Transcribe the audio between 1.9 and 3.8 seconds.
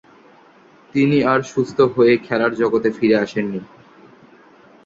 হয়ে খেলার জগতে ফিরে আসেননি।